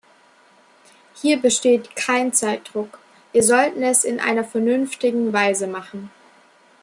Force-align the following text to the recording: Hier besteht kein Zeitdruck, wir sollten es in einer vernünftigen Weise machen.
Hier 1.13 1.37
besteht 1.39 1.95
kein 1.95 2.33
Zeitdruck, 2.33 2.97
wir 3.33 3.43
sollten 3.43 3.83
es 3.83 4.03
in 4.03 4.19
einer 4.19 4.43
vernünftigen 4.43 5.31
Weise 5.31 5.67
machen. 5.67 6.09